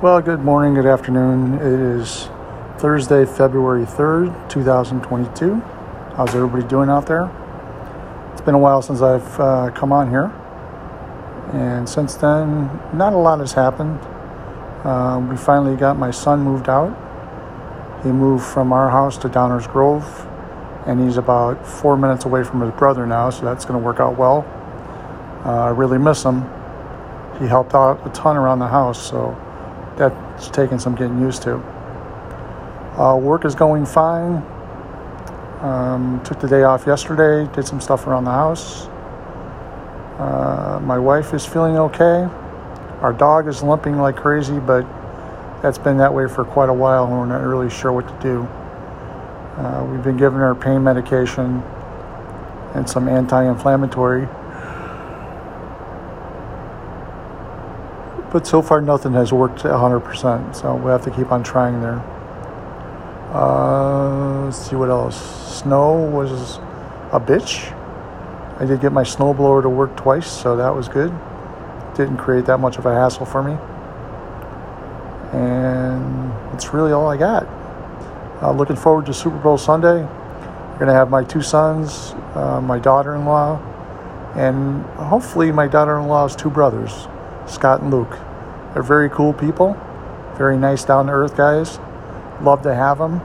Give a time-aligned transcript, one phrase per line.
[0.00, 1.54] Well, good morning, good afternoon.
[1.54, 2.28] It is
[2.78, 5.54] Thursday, February 3rd, 2022.
[6.14, 7.28] How's everybody doing out there?
[8.30, 10.26] It's been a while since I've uh, come on here.
[11.52, 13.98] And since then, not a lot has happened.
[14.86, 16.94] Uh, we finally got my son moved out.
[18.04, 20.28] He moved from our house to Downers Grove,
[20.86, 23.98] and he's about four minutes away from his brother now, so that's going to work
[23.98, 24.46] out well.
[25.44, 26.42] Uh, I really miss him.
[27.40, 29.36] He helped out a ton around the house, so
[29.98, 31.56] that's taking some getting used to.
[32.96, 34.42] Uh, work is going fine.
[35.60, 38.86] Um, took the day off yesterday, did some stuff around the house.
[40.18, 42.28] Uh, my wife is feeling okay.
[43.00, 44.82] Our dog is limping like crazy, but
[45.62, 48.22] that's been that way for quite a while, and we're not really sure what to
[48.22, 48.42] do.
[49.60, 51.60] Uh, we've been giving her pain medication
[52.74, 54.28] and some anti inflammatory
[58.32, 60.54] but so far nothing has worked 100%.
[60.54, 62.00] So we have to keep on trying there.
[63.32, 65.60] Uh, let's see what else.
[65.60, 66.58] Snow was
[67.12, 67.74] a bitch.
[68.60, 71.12] I did get my snowblower to work twice, so that was good.
[71.94, 73.52] Didn't create that much of a hassle for me.
[75.32, 77.46] And that's really all I got.
[78.42, 80.02] Uh, looking forward to Super Bowl Sunday.
[80.02, 83.60] We're going to have my two sons, uh, my daughter in law,
[84.36, 87.08] and hopefully my daughter in law's two brothers.
[87.50, 88.18] Scott and Luke.
[88.74, 89.76] They're very cool people,
[90.36, 91.78] very nice, down to earth guys.
[92.42, 93.18] Love to have them.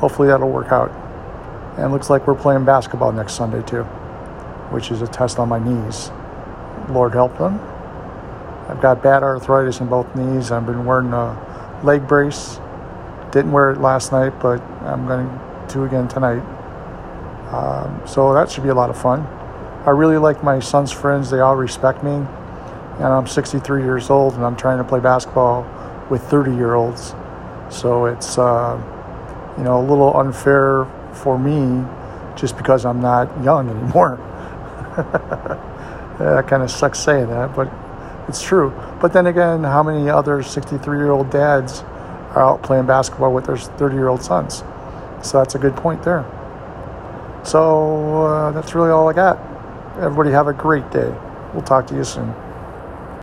[0.00, 0.90] Hopefully that'll work out.
[1.78, 3.84] And looks like we're playing basketball next Sunday too,
[4.70, 6.10] which is a test on my knees.
[6.90, 7.60] Lord help them.
[8.68, 10.50] I've got bad arthritis in both knees.
[10.50, 12.60] I've been wearing a leg brace.
[13.32, 15.28] Didn't wear it last night, but I'm going
[15.68, 16.42] to again tonight.
[17.52, 19.20] Um, so that should be a lot of fun.
[19.86, 21.30] I really like my son's friends.
[21.30, 22.26] They all respect me
[23.00, 25.66] and I'm 63 years old and I'm trying to play basketball
[26.10, 27.14] with 30 year olds.
[27.70, 28.76] So it's, uh,
[29.56, 30.84] you know, a little unfair
[31.14, 31.82] for me
[32.36, 34.18] just because I'm not young anymore.
[36.18, 37.72] that kind of sucks saying that, but
[38.28, 38.70] it's true.
[39.00, 41.80] But then again, how many other 63 year old dads
[42.34, 44.62] are out playing basketball with their 30 year old sons?
[45.22, 46.26] So that's a good point there.
[47.44, 49.38] So uh, that's really all I got.
[49.96, 51.14] Everybody have a great day.
[51.54, 52.34] We'll talk to you soon.